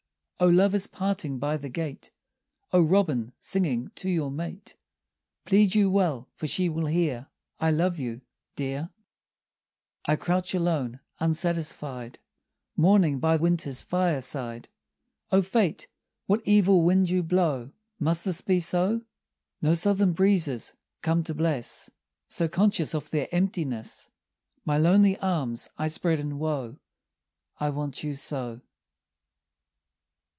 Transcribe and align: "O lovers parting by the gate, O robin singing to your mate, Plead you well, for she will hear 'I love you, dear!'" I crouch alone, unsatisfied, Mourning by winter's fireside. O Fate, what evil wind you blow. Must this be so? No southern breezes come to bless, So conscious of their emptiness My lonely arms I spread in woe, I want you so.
"O 0.43 0.47
lovers 0.47 0.87
parting 0.87 1.37
by 1.37 1.55
the 1.55 1.69
gate, 1.69 2.09
O 2.73 2.81
robin 2.81 3.31
singing 3.39 3.91
to 3.93 4.09
your 4.09 4.31
mate, 4.31 4.75
Plead 5.45 5.75
you 5.75 5.87
well, 5.87 6.29
for 6.33 6.47
she 6.47 6.67
will 6.67 6.87
hear 6.87 7.27
'I 7.59 7.69
love 7.69 7.99
you, 7.99 8.21
dear!'" 8.55 8.89
I 10.05 10.15
crouch 10.15 10.55
alone, 10.55 10.99
unsatisfied, 11.19 12.17
Mourning 12.75 13.19
by 13.19 13.35
winter's 13.35 13.83
fireside. 13.83 14.67
O 15.29 15.43
Fate, 15.43 15.87
what 16.25 16.41
evil 16.43 16.81
wind 16.81 17.11
you 17.11 17.21
blow. 17.21 17.71
Must 17.99 18.25
this 18.25 18.41
be 18.41 18.59
so? 18.59 19.01
No 19.61 19.75
southern 19.75 20.13
breezes 20.13 20.73
come 21.03 21.21
to 21.25 21.35
bless, 21.35 21.87
So 22.29 22.47
conscious 22.47 22.95
of 22.95 23.11
their 23.11 23.27
emptiness 23.31 24.09
My 24.65 24.79
lonely 24.79 25.19
arms 25.19 25.69
I 25.77 25.87
spread 25.87 26.19
in 26.19 26.39
woe, 26.39 26.79
I 27.59 27.69
want 27.69 28.01
you 28.01 28.15
so. 28.15 28.61